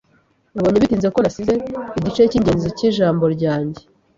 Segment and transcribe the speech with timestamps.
[0.53, 1.53] Nabonye bitinze ko nasize
[1.97, 3.81] igice cyingenzi cyijambo ryanjye.